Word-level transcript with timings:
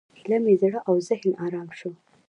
ایله 0.17 0.37
مې 0.43 0.53
زړه 0.61 0.79
او 0.87 0.95
ذهن 1.07 1.29
ارامه 1.45 1.75
شول. 1.79 1.95